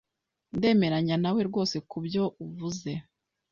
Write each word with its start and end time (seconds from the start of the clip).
Ndemeranya 0.57 1.15
nawe 1.23 1.41
rwose 1.49 1.75
kubyo 1.89 2.23
uvuze. 2.45 2.91